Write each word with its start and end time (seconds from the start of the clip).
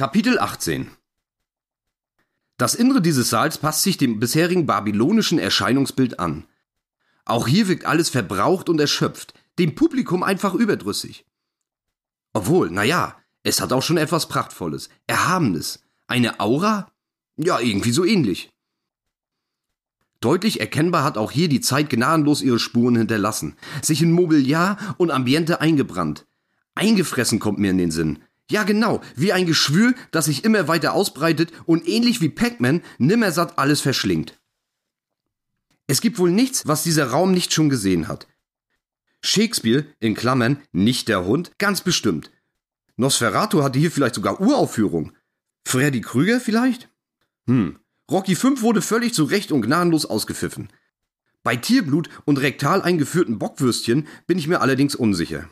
Kapitel 0.00 0.38
18 0.38 0.90
Das 2.56 2.74
Innere 2.74 3.02
dieses 3.02 3.28
Saals 3.28 3.58
passt 3.58 3.82
sich 3.82 3.98
dem 3.98 4.18
bisherigen 4.18 4.64
babylonischen 4.64 5.38
Erscheinungsbild 5.38 6.18
an. 6.18 6.46
Auch 7.26 7.46
hier 7.46 7.68
wirkt 7.68 7.84
alles 7.84 8.08
verbraucht 8.08 8.70
und 8.70 8.80
erschöpft, 8.80 9.34
dem 9.58 9.74
Publikum 9.74 10.22
einfach 10.22 10.54
überdrüssig. 10.54 11.26
Obwohl, 12.32 12.70
naja, 12.70 13.14
es 13.42 13.60
hat 13.60 13.74
auch 13.74 13.82
schon 13.82 13.98
etwas 13.98 14.26
Prachtvolles, 14.26 14.88
Erhabenes. 15.06 15.82
Eine 16.06 16.40
Aura? 16.40 16.90
Ja, 17.36 17.60
irgendwie 17.60 17.92
so 17.92 18.06
ähnlich. 18.06 18.54
Deutlich 20.20 20.60
erkennbar 20.60 21.04
hat 21.04 21.18
auch 21.18 21.30
hier 21.30 21.50
die 21.50 21.60
Zeit 21.60 21.90
gnadenlos 21.90 22.40
ihre 22.40 22.58
Spuren 22.58 22.96
hinterlassen, 22.96 23.54
sich 23.82 24.00
in 24.00 24.12
Mobiliar 24.12 24.78
und 24.96 25.10
Ambiente 25.10 25.60
eingebrannt. 25.60 26.26
Eingefressen 26.74 27.38
kommt 27.38 27.58
mir 27.58 27.72
in 27.72 27.76
den 27.76 27.90
Sinn. 27.90 28.20
Ja, 28.50 28.64
genau, 28.64 29.00
wie 29.14 29.32
ein 29.32 29.46
Geschwür, 29.46 29.94
das 30.10 30.26
sich 30.26 30.44
immer 30.44 30.66
weiter 30.68 30.92
ausbreitet 30.92 31.52
und 31.66 31.88
ähnlich 31.88 32.20
wie 32.20 32.28
Pac-Man 32.28 32.82
nimmersatt 32.98 33.58
alles 33.58 33.80
verschlingt. 33.80 34.38
Es 35.86 36.00
gibt 36.00 36.18
wohl 36.18 36.30
nichts, 36.30 36.66
was 36.66 36.82
dieser 36.82 37.06
Raum 37.10 37.32
nicht 37.32 37.52
schon 37.52 37.68
gesehen 37.68 38.08
hat. 38.08 38.26
Shakespeare, 39.22 39.86
in 40.00 40.14
Klammern, 40.14 40.60
nicht 40.72 41.08
der 41.08 41.24
Hund, 41.24 41.52
ganz 41.58 41.80
bestimmt. 41.80 42.32
Nosferatu 42.96 43.62
hatte 43.62 43.78
hier 43.78 43.90
vielleicht 43.90 44.16
sogar 44.16 44.40
Uraufführung. 44.40 45.12
Freddy 45.64 46.00
Krüger 46.00 46.40
vielleicht? 46.40 46.88
Hm. 47.46 47.78
Rocky 48.10 48.34
5 48.34 48.62
wurde 48.62 48.82
völlig 48.82 49.14
zu 49.14 49.24
Recht 49.24 49.52
und 49.52 49.62
gnadenlos 49.62 50.06
ausgepfiffen. 50.06 50.70
Bei 51.44 51.54
Tierblut 51.54 52.08
und 52.24 52.38
rektal 52.38 52.82
eingeführten 52.82 53.38
Bockwürstchen 53.38 54.08
bin 54.26 54.38
ich 54.38 54.48
mir 54.48 54.60
allerdings 54.60 54.96
unsicher. 54.96 55.48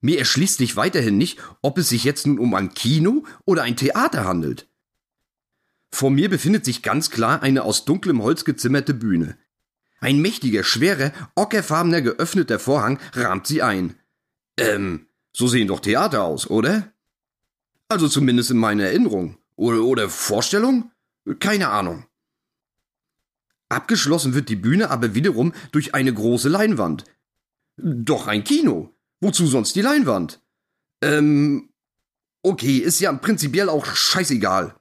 Mir 0.00 0.18
erschließt 0.18 0.58
sich 0.58 0.76
weiterhin 0.76 1.18
nicht, 1.18 1.38
ob 1.62 1.78
es 1.78 1.88
sich 1.88 2.04
jetzt 2.04 2.26
nun 2.26 2.38
um 2.38 2.54
ein 2.54 2.74
Kino 2.74 3.24
oder 3.44 3.62
ein 3.62 3.76
Theater 3.76 4.24
handelt. 4.24 4.68
Vor 5.90 6.10
mir 6.10 6.28
befindet 6.28 6.64
sich 6.64 6.82
ganz 6.82 7.10
klar 7.10 7.42
eine 7.42 7.62
aus 7.62 7.84
dunklem 7.84 8.22
Holz 8.22 8.44
gezimmerte 8.44 8.94
Bühne. 8.94 9.38
Ein 10.00 10.20
mächtiger, 10.20 10.62
schwerer, 10.62 11.12
ockerfarbener 11.34 12.02
geöffneter 12.02 12.58
Vorhang 12.58 12.98
rahmt 13.12 13.46
sie 13.46 13.62
ein. 13.62 13.94
Ähm, 14.58 15.06
so 15.32 15.48
sehen 15.48 15.68
doch 15.68 15.80
Theater 15.80 16.22
aus, 16.24 16.48
oder? 16.48 16.92
Also 17.88 18.08
zumindest 18.08 18.50
in 18.50 18.58
meiner 18.58 18.84
Erinnerung. 18.84 19.38
Oder, 19.54 19.82
oder 19.82 20.10
Vorstellung? 20.10 20.90
Keine 21.40 21.68
Ahnung. 21.68 22.04
Abgeschlossen 23.68 24.34
wird 24.34 24.48
die 24.48 24.56
Bühne 24.56 24.90
aber 24.90 25.14
wiederum 25.14 25.52
durch 25.72 25.94
eine 25.94 26.12
große 26.12 26.48
Leinwand. 26.48 27.04
Doch 27.76 28.26
ein 28.26 28.44
Kino. 28.44 28.95
Wozu 29.20 29.46
sonst 29.46 29.74
die 29.76 29.82
Leinwand? 29.82 30.40
Ähm, 31.02 31.70
okay, 32.42 32.78
ist 32.78 33.00
ja 33.00 33.12
prinzipiell 33.12 33.68
auch 33.68 33.86
scheißegal. 33.86 34.74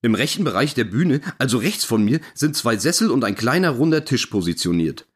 Im 0.00 0.14
rechten 0.14 0.44
Bereich 0.44 0.74
der 0.74 0.84
Bühne, 0.84 1.20
also 1.38 1.58
rechts 1.58 1.84
von 1.84 2.04
mir, 2.04 2.20
sind 2.34 2.56
zwei 2.56 2.76
Sessel 2.76 3.10
und 3.10 3.24
ein 3.24 3.34
kleiner 3.34 3.70
runder 3.70 4.04
Tisch 4.04 4.26
positioniert. 4.26 5.08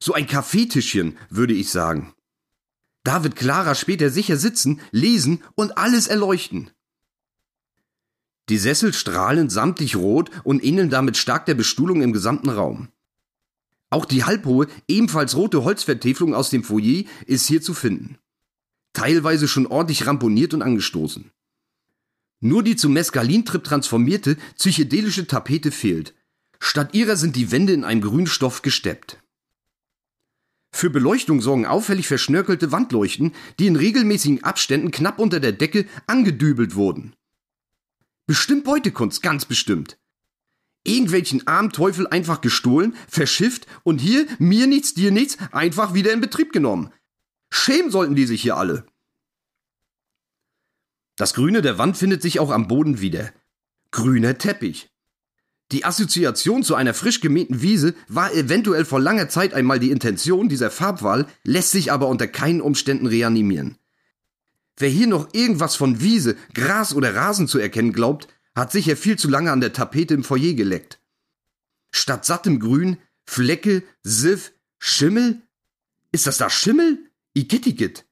So 0.00 0.14
ein 0.14 0.26
Kaffeetischchen, 0.26 1.16
würde 1.28 1.54
ich 1.54 1.70
sagen. 1.70 2.14
Da 3.04 3.22
wird 3.22 3.36
Clara 3.36 3.74
später 3.74 4.10
sicher 4.10 4.36
sitzen, 4.36 4.80
lesen 4.90 5.42
und 5.54 5.78
alles 5.78 6.06
erleuchten. 6.06 6.70
Die 8.48 8.58
Sessel 8.58 8.92
strahlen 8.92 9.48
samtlich 9.48 9.94
rot 9.94 10.30
und 10.42 10.64
ähneln 10.64 10.90
damit 10.90 11.16
stark 11.16 11.46
der 11.46 11.54
Bestuhlung 11.54 12.02
im 12.02 12.12
gesamten 12.12 12.48
Raum. 12.48 12.88
Auch 13.90 14.04
die 14.04 14.22
halbhohe, 14.22 14.68
ebenfalls 14.86 15.36
rote 15.36 15.64
Holzvertäfelung 15.64 16.34
aus 16.34 16.48
dem 16.50 16.62
Foyer 16.62 17.04
ist 17.26 17.46
hier 17.46 17.60
zu 17.60 17.74
finden. 17.74 18.18
Teilweise 18.92 19.48
schon 19.48 19.66
ordentlich 19.66 20.06
ramponiert 20.06 20.54
und 20.54 20.62
angestoßen. 20.62 21.30
Nur 22.40 22.62
die 22.62 22.76
zu 22.76 22.88
Mescalintrip 22.88 23.64
transformierte 23.64 24.36
psychedelische 24.56 25.26
Tapete 25.26 25.72
fehlt. 25.72 26.14
Statt 26.60 26.94
ihrer 26.94 27.16
sind 27.16 27.36
die 27.36 27.50
Wände 27.50 27.72
in 27.72 27.84
einem 27.84 28.00
grünen 28.00 28.26
Stoff 28.26 28.62
gesteppt. 28.62 29.18
Für 30.72 30.88
Beleuchtung 30.88 31.40
sorgen 31.40 31.66
auffällig 31.66 32.06
verschnörkelte 32.06 32.70
Wandleuchten, 32.70 33.32
die 33.58 33.66
in 33.66 33.76
regelmäßigen 33.76 34.44
Abständen 34.44 34.92
knapp 34.92 35.18
unter 35.18 35.40
der 35.40 35.52
Decke 35.52 35.86
angedübelt 36.06 36.76
wurden. 36.76 37.14
Bestimmt 38.26 38.64
Beutekunst, 38.64 39.20
ganz 39.20 39.44
bestimmt 39.44 39.99
irgendwelchen 40.84 41.46
armen 41.46 41.70
Teufel 41.70 42.06
einfach 42.06 42.40
gestohlen, 42.40 42.96
verschifft 43.08 43.66
und 43.82 44.00
hier, 44.00 44.26
mir 44.38 44.66
nichts, 44.66 44.94
dir 44.94 45.10
nichts, 45.10 45.36
einfach 45.52 45.94
wieder 45.94 46.12
in 46.12 46.20
Betrieb 46.20 46.52
genommen. 46.52 46.90
Schämen 47.50 47.90
sollten 47.90 48.14
die 48.14 48.26
sich 48.26 48.42
hier 48.42 48.56
alle. 48.56 48.84
Das 51.16 51.34
Grüne 51.34 51.60
der 51.60 51.76
Wand 51.76 51.96
findet 51.96 52.22
sich 52.22 52.40
auch 52.40 52.50
am 52.50 52.68
Boden 52.68 53.00
wieder. 53.00 53.30
Grüner 53.90 54.38
Teppich. 54.38 54.88
Die 55.72 55.84
Assoziation 55.84 56.62
zu 56.64 56.74
einer 56.74 56.94
frisch 56.94 57.20
gemähten 57.20 57.62
Wiese 57.62 57.94
war 58.08 58.32
eventuell 58.32 58.84
vor 58.84 59.00
langer 59.00 59.28
Zeit 59.28 59.54
einmal 59.54 59.78
die 59.78 59.90
Intention 59.90 60.48
dieser 60.48 60.70
Farbwahl, 60.70 61.26
lässt 61.44 61.70
sich 61.70 61.92
aber 61.92 62.08
unter 62.08 62.26
keinen 62.26 62.60
Umständen 62.60 63.06
reanimieren. 63.06 63.76
Wer 64.76 64.88
hier 64.88 65.06
noch 65.06 65.28
irgendwas 65.32 65.76
von 65.76 66.00
Wiese, 66.00 66.36
Gras 66.54 66.94
oder 66.94 67.14
Rasen 67.14 67.46
zu 67.46 67.58
erkennen 67.58 67.92
glaubt, 67.92 68.28
hat 68.54 68.72
sicher 68.72 68.96
viel 68.96 69.18
zu 69.18 69.28
lange 69.28 69.52
an 69.52 69.60
der 69.60 69.72
Tapete 69.72 70.14
im 70.14 70.24
Foyer 70.24 70.54
geleckt. 70.54 71.00
Statt 71.92 72.24
sattem 72.24 72.60
Grün, 72.60 72.98
Flecke, 73.24 73.82
Siff, 74.02 74.52
Schimmel? 74.78 75.42
Ist 76.12 76.26
das 76.26 76.38
da 76.38 76.50
Schimmel? 76.50 76.98
Igittigit. 77.34 78.04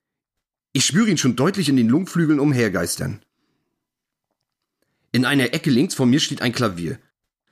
Ich 0.73 0.87
spüre 0.87 1.09
ihn 1.09 1.19
schon 1.19 1.37
deutlich 1.37 1.69
in 1.69 1.77
den 1.77 1.89
Lungenflügeln 1.89 2.39
umhergeistern. 2.39 3.23
In 5.11 5.25
einer 5.25 5.55
Ecke 5.55 5.71
links 5.71 5.95
von 5.95 6.11
mir 6.11 6.21
steht 6.21 6.43
ein 6.43 6.53
Klavier. 6.53 6.99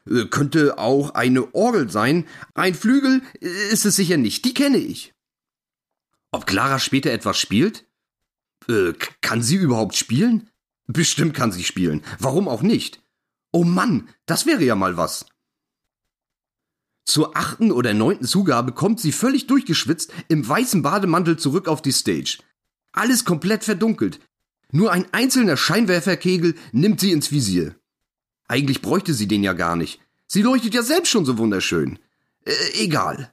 Äh, 0.09 0.27
könnte 0.27 0.79
auch 0.79 1.11
eine 1.11 1.55
Orgel 1.55 1.91
sein. 1.91 2.27
Ein 2.55 2.75
Flügel 2.75 3.23
äh, 3.41 3.73
ist 3.73 3.87
es 3.87 3.97
sicher 3.97 4.17
nicht. 4.17 4.45
Die 4.45 4.55
kenne 4.55 4.79
ich. 4.79 5.15
Ob 6.31 6.47
Clara 6.47 6.79
später 6.79 7.11
etwas 7.11 7.39
spielt? 7.39 7.87
Äh, 8.69 8.93
kann 9.21 9.43
sie 9.43 9.57
überhaupt 9.57 9.97
spielen? 9.97 10.51
Bestimmt 10.87 11.35
kann 11.35 11.53
sie 11.53 11.65
spielen. 11.65 12.03
Warum 12.19 12.49
auch 12.49 12.63
nicht? 12.63 13.03
Oh 13.53 13.65
Mann, 13.65 14.09
das 14.27 14.47
wäre 14.47 14.65
ja 14.65 14.75
mal 14.75 14.97
was. 14.97 15.27
Zur 17.05 17.37
achten 17.37 17.71
oder 17.71 17.95
neunten 17.95 18.27
Zugabe 18.27 18.73
kommt 18.73 19.01
sie 19.01 19.13
völlig 19.13 19.47
durchgeschwitzt 19.47 20.13
im 20.29 20.47
weißen 20.47 20.83
Bademantel 20.83 21.39
zurück 21.39 21.69
auf 21.69 21.81
die 21.81 21.93
Stage. 21.93 22.39
Alles 22.93 23.25
komplett 23.25 23.65
verdunkelt. 23.65 24.21
Nur 24.73 24.93
ein 24.93 25.07
einzelner 25.13 25.57
Scheinwerferkegel 25.57 26.57
nimmt 26.73 27.01
sie 27.01 27.13
ins 27.13 27.31
Visier. 27.31 27.77
Eigentlich 28.49 28.83
bräuchte 28.83 29.15
sie 29.15 29.29
den 29.29 29.45
ja 29.45 29.53
gar 29.53 29.77
nicht. 29.77 30.01
Sie 30.27 30.43
leuchtet 30.43 30.75
ja 30.75 30.83
selbst 30.83 31.11
schon 31.11 31.25
so 31.25 31.39
wunderschön. 31.39 31.99
Äh, 32.45 32.53
egal. 32.75 33.33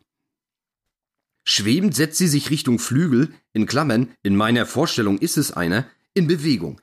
Schwebend 1.44 1.96
setzt 1.96 2.20
sie 2.20 2.28
sich 2.28 2.50
Richtung 2.52 2.80
Flügel, 2.80 3.34
in 3.52 3.66
Klammern, 3.66 4.14
in 4.22 4.36
meiner 4.36 4.66
Vorstellung 4.66 5.18
ist 5.18 5.38
es 5.38 5.52
einer, 5.52 5.88
in 6.14 6.28
Bewegung. 6.28 6.80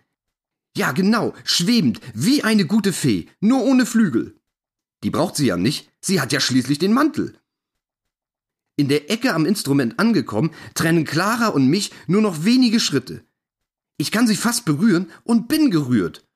Ja, 0.76 0.92
genau, 0.92 1.34
schwebend, 1.44 2.00
wie 2.14 2.44
eine 2.44 2.66
gute 2.66 2.92
Fee, 2.92 3.28
nur 3.41 3.64
ohne 3.64 3.86
Flügel. 3.86 4.36
Die 5.03 5.10
braucht 5.10 5.36
sie 5.36 5.47
ja 5.47 5.56
nicht, 5.56 5.91
sie 6.00 6.20
hat 6.20 6.32
ja 6.32 6.41
schließlich 6.41 6.78
den 6.78 6.92
Mantel. 6.92 7.34
In 8.76 8.88
der 8.88 9.10
Ecke 9.10 9.34
am 9.34 9.47
Instrument 9.47 9.98
angekommen, 9.98 10.50
trennen 10.75 11.04
Clara 11.04 11.48
und 11.48 11.69
mich 11.69 11.91
nur 12.06 12.22
noch 12.22 12.44
wenige 12.44 12.80
Schritte. 12.80 13.25
Ich 13.98 14.10
kann 14.10 14.26
sie 14.26 14.36
fast 14.36 14.64
berühren 14.64 15.10
und 15.25 15.48
bin 15.48 15.70
gerührt. 15.70 16.26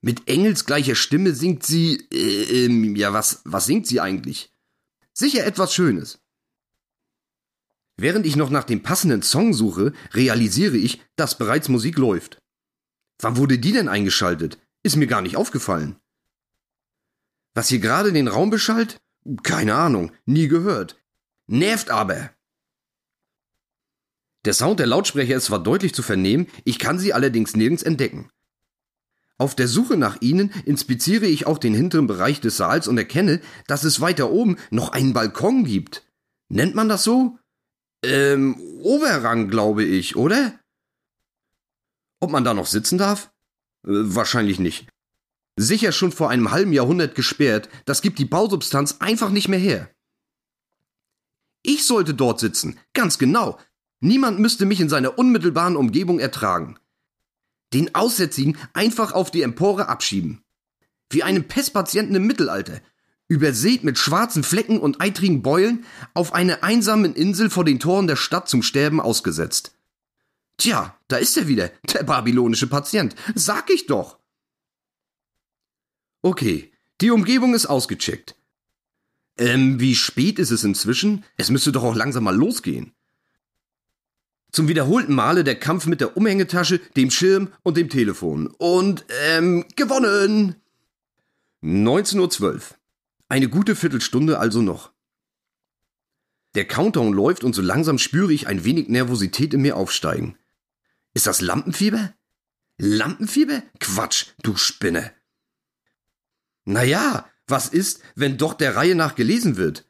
Mit 0.00 0.28
engelsgleicher 0.28 0.94
Stimme 0.94 1.34
singt 1.34 1.64
sie, 1.64 2.06
äh, 2.12 2.66
äh, 2.66 2.96
ja, 2.96 3.12
was, 3.12 3.40
was 3.44 3.66
singt 3.66 3.86
sie 3.86 4.00
eigentlich? 4.00 4.52
Sicher 5.14 5.46
etwas 5.46 5.74
Schönes. 5.74 6.18
Während 7.96 8.26
ich 8.26 8.36
noch 8.36 8.50
nach 8.50 8.64
dem 8.64 8.82
passenden 8.82 9.22
Song 9.22 9.54
suche, 9.54 9.92
realisiere 10.12 10.76
ich, 10.76 11.00
dass 11.16 11.38
bereits 11.38 11.68
Musik 11.68 11.96
läuft. 11.96 12.42
Wann 13.20 13.36
wurde 13.36 13.58
die 13.58 13.72
denn 13.72 13.88
eingeschaltet? 13.88 14.58
Ist 14.82 14.96
mir 14.96 15.06
gar 15.06 15.22
nicht 15.22 15.36
aufgefallen. 15.36 15.96
Was 17.54 17.68
hier 17.68 17.78
gerade 17.78 18.12
den 18.12 18.28
Raum 18.28 18.50
beschallt? 18.50 19.00
Keine 19.42 19.74
Ahnung, 19.74 20.12
nie 20.26 20.48
gehört. 20.48 21.00
Nervt 21.46 21.90
aber. 21.90 22.30
Der 24.44 24.52
Sound 24.52 24.78
der 24.80 24.86
Lautsprecher 24.86 25.36
ist 25.36 25.46
zwar 25.46 25.62
deutlich 25.62 25.94
zu 25.94 26.02
vernehmen, 26.02 26.48
ich 26.64 26.78
kann 26.78 26.98
sie 26.98 27.14
allerdings 27.14 27.56
nirgends 27.56 27.82
entdecken. 27.82 28.30
Auf 29.38 29.56
der 29.56 29.68
Suche 29.68 29.96
nach 29.96 30.20
ihnen 30.20 30.50
inspiziere 30.64 31.26
ich 31.26 31.46
auch 31.46 31.58
den 31.58 31.74
hinteren 31.74 32.06
Bereich 32.06 32.40
des 32.40 32.56
Saals 32.56 32.86
und 32.86 32.98
erkenne, 32.98 33.40
dass 33.66 33.84
es 33.84 34.00
weiter 34.00 34.30
oben 34.30 34.56
noch 34.70 34.90
einen 34.90 35.12
Balkon 35.12 35.64
gibt. 35.64 36.06
Nennt 36.48 36.74
man 36.74 36.88
das 36.88 37.04
so? 37.04 37.38
Ähm, 38.04 38.60
Oberrang, 38.80 39.48
glaube 39.48 39.82
ich, 39.82 40.14
oder? 40.14 40.58
Ob 42.24 42.30
man 42.30 42.42
da 42.42 42.54
noch 42.54 42.64
sitzen 42.66 42.96
darf? 42.96 43.30
Äh, 43.86 43.90
wahrscheinlich 43.90 44.58
nicht. 44.58 44.88
Sicher 45.56 45.92
schon 45.92 46.10
vor 46.10 46.30
einem 46.30 46.52
halben 46.52 46.72
Jahrhundert 46.72 47.14
gesperrt, 47.14 47.68
das 47.84 48.00
gibt 48.00 48.18
die 48.18 48.24
Bausubstanz 48.24 48.96
einfach 49.00 49.28
nicht 49.28 49.48
mehr 49.48 49.58
her. 49.58 49.90
Ich 51.62 51.84
sollte 51.84 52.14
dort 52.14 52.40
sitzen, 52.40 52.78
ganz 52.94 53.18
genau. 53.18 53.58
Niemand 54.00 54.38
müsste 54.38 54.64
mich 54.64 54.80
in 54.80 54.88
seiner 54.88 55.18
unmittelbaren 55.18 55.76
Umgebung 55.76 56.18
ertragen. 56.18 56.78
den 57.74 57.94
Aussätzigen 57.94 58.56
einfach 58.72 59.12
auf 59.12 59.30
die 59.30 59.42
Empore 59.42 59.88
abschieben. 59.88 60.42
Wie 61.10 61.22
einen 61.22 61.46
Pestpatienten 61.46 62.14
im 62.14 62.26
Mittelalter, 62.26 62.80
übersät 63.28 63.84
mit 63.84 63.98
schwarzen 63.98 64.44
Flecken 64.44 64.78
und 64.80 65.02
eitrigen 65.02 65.42
Beulen, 65.42 65.84
auf 66.14 66.32
eine 66.32 66.62
einsame 66.62 67.08
Insel 67.08 67.50
vor 67.50 67.66
den 67.66 67.80
Toren 67.80 68.06
der 68.06 68.16
Stadt 68.16 68.48
zum 68.48 68.62
Sterben 68.62 69.00
ausgesetzt. 69.00 69.73
Tja, 70.56 70.98
da 71.08 71.16
ist 71.16 71.36
er 71.36 71.48
wieder, 71.48 71.70
der 71.92 72.04
babylonische 72.04 72.66
Patient. 72.66 73.14
Sag 73.34 73.70
ich 73.70 73.86
doch. 73.86 74.18
Okay, 76.22 76.72
die 77.00 77.10
Umgebung 77.10 77.54
ist 77.54 77.66
ausgecheckt. 77.66 78.36
Ähm, 79.36 79.80
wie 79.80 79.94
spät 79.94 80.38
ist 80.38 80.52
es 80.52 80.64
inzwischen? 80.64 81.24
Es 81.36 81.50
müsste 81.50 81.72
doch 81.72 81.82
auch 81.82 81.96
langsam 81.96 82.24
mal 82.24 82.36
losgehen. 82.36 82.92
Zum 84.52 84.68
wiederholten 84.68 85.14
Male 85.14 85.42
der 85.42 85.58
Kampf 85.58 85.86
mit 85.86 86.00
der 86.00 86.16
Umhängetasche, 86.16 86.78
dem 86.96 87.10
Schirm 87.10 87.52
und 87.64 87.76
dem 87.76 87.88
Telefon. 87.88 88.46
Und, 88.46 89.04
ähm, 89.26 89.64
gewonnen! 89.74 90.54
19.12 91.62 92.42
Uhr. 92.42 92.60
Eine 93.28 93.48
gute 93.48 93.74
Viertelstunde 93.74 94.38
also 94.38 94.62
noch. 94.62 94.92
Der 96.54 96.66
Countdown 96.66 97.12
läuft 97.12 97.42
und 97.42 97.52
so 97.52 97.62
langsam 97.62 97.98
spüre 97.98 98.32
ich 98.32 98.46
ein 98.46 98.64
wenig 98.64 98.88
Nervosität 98.88 99.54
in 99.54 99.62
mir 99.62 99.76
aufsteigen. 99.76 100.38
Ist 101.14 101.26
das 101.26 101.40
Lampenfieber? 101.40 102.12
Lampenfieber? 102.76 103.62
Quatsch, 103.78 104.26
du 104.42 104.56
Spinne. 104.56 105.12
Naja, 106.64 107.30
was 107.46 107.68
ist, 107.68 108.00
wenn 108.16 108.36
doch 108.36 108.54
der 108.54 108.74
Reihe 108.74 108.94
nach 108.94 109.14
gelesen 109.14 109.56
wird? 109.56 109.86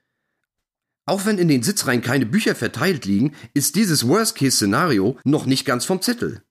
Auch 1.07 1.27
wenn 1.27 1.39
in 1.39 1.49
den 1.49 1.63
Sitzreihen 1.63 2.03
keine 2.03 2.27
Bücher 2.27 2.55
verteilt 2.55 3.05
liegen, 3.05 3.35
ist 3.53 3.77
dieses 3.77 4.07
Worst-Case-Szenario 4.07 5.19
noch 5.25 5.47
nicht 5.47 5.65
ganz 5.65 5.85
vom 5.85 6.03
Zettel. 6.03 6.43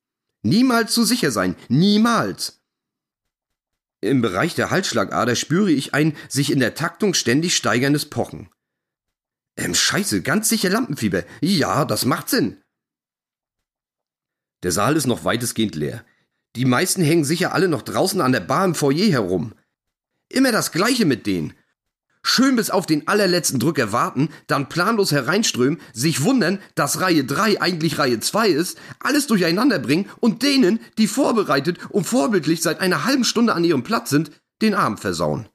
Niemals 0.43 0.93
so 0.93 1.03
sicher 1.03 1.31
sein, 1.31 1.55
niemals. 1.69 2.61
Im 4.01 4.21
Bereich 4.21 4.53
der 4.55 4.69
Halsschlagader 4.69 5.35
spüre 5.35 5.71
ich 5.71 5.93
ein 5.93 6.15
sich 6.27 6.51
in 6.51 6.59
der 6.59 6.75
Taktung 6.75 7.13
ständig 7.13 7.55
steigerndes 7.55 8.09
Pochen. 8.09 8.49
Ähm, 9.55 9.75
scheiße, 9.75 10.21
ganz 10.21 10.49
sicher 10.49 10.69
Lampenfieber. 10.69 11.23
Ja, 11.41 11.85
das 11.85 12.05
macht 12.05 12.29
Sinn. 12.29 12.62
Der 14.63 14.71
Saal 14.71 14.95
ist 14.95 15.07
noch 15.07 15.25
weitestgehend 15.25 15.75
leer. 15.75 16.03
Die 16.55 16.65
meisten 16.65 17.03
hängen 17.03 17.25
sicher 17.25 17.53
alle 17.53 17.67
noch 17.67 17.81
draußen 17.81 18.21
an 18.21 18.31
der 18.31 18.39
Bar 18.39 18.65
im 18.65 18.75
Foyer 18.75 19.11
herum. 19.11 19.53
Immer 20.29 20.51
das 20.51 20.71
Gleiche 20.71 21.05
mit 21.05 21.27
denen. 21.27 21.53
Schön 22.25 22.55
bis 22.55 22.69
auf 22.69 22.85
den 22.85 23.05
allerletzten 23.09 23.59
Drücker 23.59 23.91
warten, 23.91 24.29
dann 24.47 24.69
planlos 24.69 25.11
hereinströmen, 25.11 25.81
sich 25.91 26.23
wundern, 26.23 26.59
dass 26.73 27.01
Reihe 27.01 27.25
3 27.25 27.61
eigentlich 27.61 27.99
Reihe 27.99 28.21
2 28.21 28.47
ist, 28.47 28.79
alles 28.99 29.27
durcheinander 29.27 29.77
bringen 29.79 30.09
und 30.21 30.41
denen, 30.41 30.79
die 30.97 31.07
vorbereitet 31.07 31.79
und 31.89 32.05
vorbildlich 32.05 32.61
seit 32.61 32.79
einer 32.79 33.03
halben 33.03 33.25
Stunde 33.25 33.53
an 33.53 33.65
ihrem 33.65 33.83
Platz 33.83 34.09
sind, 34.09 34.31
den 34.61 34.73
Abend 34.73 35.01
versauen. 35.01 35.49